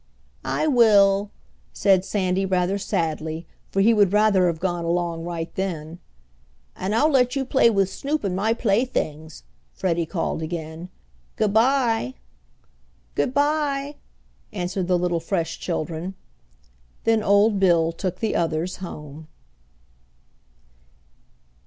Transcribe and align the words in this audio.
"I 0.43 0.65
will," 0.65 1.29
said 1.73 2.03
Sandy 2.03 2.43
rather 2.43 2.79
sadly, 2.79 3.45
for 3.69 3.81
he 3.81 3.93
would 3.93 4.11
rather 4.11 4.47
have 4.47 4.59
gone 4.59 4.83
along 4.83 5.25
right 5.25 5.53
then. 5.53 5.99
"And 6.75 6.95
I'll 6.95 7.11
let 7.11 7.35
you 7.35 7.45
play 7.45 7.69
with 7.69 7.87
Snoop 7.87 8.23
and 8.23 8.35
my 8.35 8.53
playthings," 8.55 9.43
Freddie 9.75 10.07
called 10.07 10.41
again. 10.41 10.89
"Good 11.35 11.53
bye." 11.53 12.15
"Good 13.13 13.31
bye," 13.35 13.97
answered 14.51 14.87
the 14.87 14.97
little 14.97 15.19
fresh 15.19 15.59
children. 15.59 16.15
Then 17.03 17.21
old 17.21 17.59
Bill 17.59 17.91
took 17.91 18.21
the 18.21 18.35
others 18.35 18.77
home. 18.77 19.27